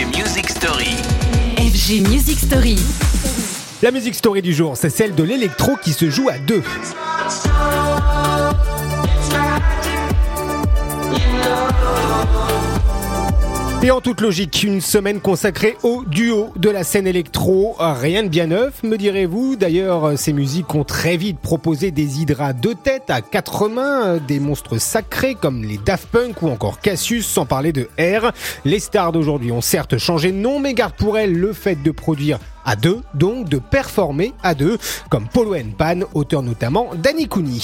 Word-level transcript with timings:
FG 0.00 0.16
Music 0.16 0.48
Story. 0.48 0.96
FG 1.58 2.08
Music 2.08 2.38
Story. 2.38 2.78
La 3.82 3.90
musique 3.90 4.14
story 4.14 4.40
du 4.40 4.54
jour, 4.54 4.74
c'est 4.74 4.88
celle 4.88 5.14
de 5.14 5.22
l'électro 5.22 5.76
qui 5.76 5.92
se 5.92 6.08
joue 6.08 6.30
à 6.30 6.38
deux. 6.38 6.62
Et 13.82 13.90
en 13.90 14.02
toute 14.02 14.20
logique, 14.20 14.62
une 14.62 14.82
semaine 14.82 15.20
consacrée 15.20 15.78
au 15.82 16.04
duo 16.04 16.52
de 16.56 16.68
la 16.68 16.84
scène 16.84 17.06
électro. 17.06 17.76
Rien 17.78 18.22
de 18.22 18.28
bien 18.28 18.48
neuf, 18.48 18.82
me 18.82 18.98
direz-vous. 18.98 19.56
D'ailleurs, 19.56 20.18
ces 20.18 20.34
musiques 20.34 20.74
ont 20.74 20.84
très 20.84 21.16
vite 21.16 21.38
proposé 21.38 21.90
des 21.90 22.20
hydras 22.20 22.52
de 22.52 22.74
tête 22.74 23.08
à 23.08 23.22
quatre 23.22 23.70
mains, 23.70 24.18
des 24.18 24.38
monstres 24.38 24.76
sacrés 24.76 25.34
comme 25.34 25.64
les 25.64 25.78
Daft 25.78 26.08
Punk 26.08 26.42
ou 26.42 26.50
encore 26.50 26.80
Cassius, 26.80 27.26
sans 27.26 27.46
parler 27.46 27.72
de 27.72 27.88
R. 27.98 28.32
Les 28.66 28.80
stars 28.80 29.12
d'aujourd'hui 29.12 29.50
ont 29.50 29.62
certes 29.62 29.96
changé 29.96 30.30
de 30.30 30.36
nom, 30.36 30.60
mais 30.60 30.74
gardent 30.74 30.92
pour 30.92 31.16
elles 31.16 31.32
le 31.32 31.54
fait 31.54 31.82
de 31.82 31.90
produire 31.90 32.38
à 32.66 32.76
deux, 32.76 33.00
donc 33.14 33.48
de 33.48 33.56
performer 33.56 34.34
à 34.42 34.54
deux, 34.54 34.76
comme 35.08 35.26
Polo 35.26 35.56
Pan, 35.78 36.00
auteur 36.12 36.42
notamment 36.42 36.90
d'Annie 36.96 37.28
Cooney. 37.28 37.60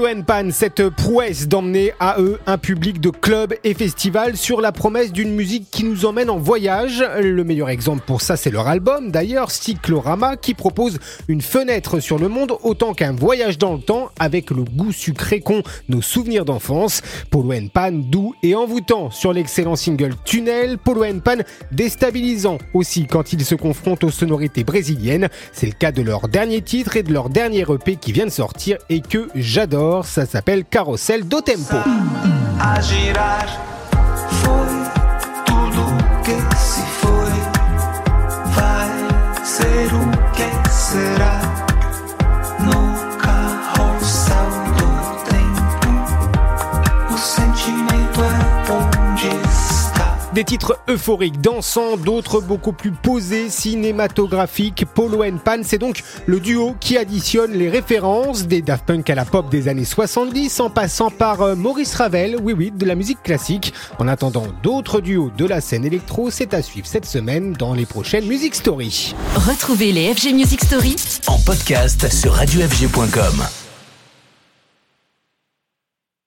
Polo 0.00 0.22
Pan, 0.26 0.48
cette 0.50 0.88
prouesse 0.88 1.46
d'emmener 1.46 1.92
à 2.00 2.18
eux 2.18 2.38
un 2.46 2.56
public 2.56 3.02
de 3.02 3.10
clubs 3.10 3.52
et 3.64 3.74
festivals 3.74 4.34
sur 4.38 4.62
la 4.62 4.72
promesse 4.72 5.12
d'une 5.12 5.34
musique 5.34 5.70
qui 5.70 5.84
nous 5.84 6.06
emmène 6.06 6.30
en 6.30 6.38
voyage. 6.38 7.04
Le 7.20 7.44
meilleur 7.44 7.68
exemple 7.68 8.04
pour 8.06 8.22
ça, 8.22 8.38
c'est 8.38 8.50
leur 8.50 8.66
album 8.66 9.10
d'ailleurs, 9.10 9.50
Cyclorama, 9.50 10.38
qui 10.38 10.54
propose 10.54 10.98
une 11.28 11.42
fenêtre 11.42 12.00
sur 12.00 12.18
le 12.18 12.28
monde 12.28 12.54
autant 12.62 12.94
qu'un 12.94 13.12
voyage 13.12 13.58
dans 13.58 13.74
le 13.74 13.80
temps 13.80 14.08
avec 14.18 14.50
le 14.50 14.64
goût 14.64 14.90
sucré 14.90 15.40
qu'ont 15.40 15.62
nos 15.90 16.00
souvenirs 16.00 16.46
d'enfance. 16.46 17.02
Polo 17.30 17.52
Pan, 17.70 17.92
doux 17.92 18.34
et 18.42 18.54
envoûtant 18.54 19.10
sur 19.10 19.34
l'excellent 19.34 19.76
single 19.76 20.14
Tunnel. 20.24 20.78
Polo 20.78 21.04
Pan, 21.22 21.42
déstabilisant 21.72 22.56
aussi 22.72 23.06
quand 23.06 23.34
ils 23.34 23.44
se 23.44 23.54
confrontent 23.54 24.04
aux 24.04 24.10
sonorités 24.10 24.64
brésiliennes. 24.64 25.28
C'est 25.52 25.66
le 25.66 25.72
cas 25.72 25.92
de 25.92 26.00
leur 26.00 26.28
dernier 26.28 26.62
titre 26.62 26.96
et 26.96 27.02
de 27.02 27.12
leur 27.12 27.28
dernier 27.28 27.66
EP 27.68 27.96
qui 27.96 28.12
vient 28.12 28.24
de 28.24 28.30
sortir 28.30 28.78
et 28.88 29.02
que 29.02 29.28
j'adore. 29.34 29.89
Ça 30.04 30.26
s'appelle 30.26 30.64
Carousel 30.64 31.26
do 31.26 31.40
Tempo. 31.40 31.76
Des 50.34 50.44
titres 50.44 50.78
euphoriques, 50.88 51.40
dansants, 51.40 51.96
d'autres 51.96 52.40
beaucoup 52.40 52.72
plus 52.72 52.92
posés, 52.92 53.50
cinématographiques. 53.50 54.84
Polo 54.94 55.24
Pan, 55.44 55.58
c'est 55.64 55.78
donc 55.78 56.04
le 56.26 56.38
duo 56.38 56.76
qui 56.78 56.96
additionne 56.96 57.52
les 57.52 57.68
références 57.68 58.46
des 58.46 58.62
Daft 58.62 58.86
Punk 58.86 59.10
à 59.10 59.16
la 59.16 59.24
pop 59.24 59.50
des 59.50 59.66
années 59.66 59.84
70 59.84 60.60
en 60.60 60.70
passant 60.70 61.10
par 61.10 61.42
euh, 61.42 61.56
Maurice 61.56 61.94
Ravel, 61.96 62.36
oui 62.40 62.52
oui, 62.56 62.70
de 62.70 62.86
la 62.86 62.94
musique 62.94 63.22
classique. 63.24 63.74
En 63.98 64.06
attendant 64.06 64.46
d'autres 64.62 65.00
duos 65.00 65.32
de 65.36 65.46
la 65.46 65.60
scène 65.60 65.84
électro, 65.84 66.30
c'est 66.30 66.54
à 66.54 66.62
suivre 66.62 66.86
cette 66.86 67.06
semaine 67.06 67.52
dans 67.52 67.74
les 67.74 67.86
prochaines 67.86 68.26
Music 68.26 68.54
Story. 68.54 69.16
Retrouvez 69.34 69.90
les 69.90 70.14
FG 70.14 70.32
Music 70.34 70.62
Story 70.62 70.94
En 71.26 71.38
podcast 71.38 72.08
sur 72.12 72.34
radiofg.com. 72.34 73.59